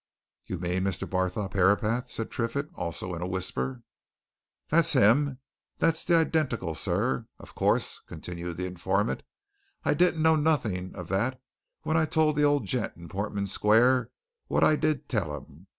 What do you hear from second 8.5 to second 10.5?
the informant, "I didn't know